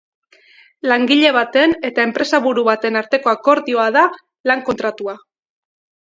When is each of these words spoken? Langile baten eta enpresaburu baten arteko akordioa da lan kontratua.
Langile 0.91 1.33
baten 1.33 1.75
eta 1.89 2.05
enpresaburu 2.09 2.63
baten 2.67 2.97
arteko 3.01 3.31
akordioa 3.33 3.85
da 3.97 4.07
lan 4.53 4.65
kontratua. 4.71 5.15